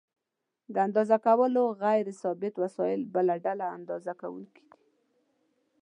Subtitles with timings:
[0.73, 4.79] د اندازه کولو غیر ثابت وسایل بله ډله اندازه کوونکي دي.